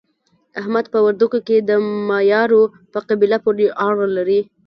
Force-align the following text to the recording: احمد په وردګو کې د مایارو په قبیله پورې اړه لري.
احمد 0.59 0.85
په 0.93 0.99
وردګو 1.05 1.39
کې 1.47 1.57
د 1.69 1.71
مایارو 2.09 2.61
په 2.91 2.99
قبیله 3.07 3.37
پورې 3.45 3.65
اړه 3.85 4.07
لري. 4.17 4.39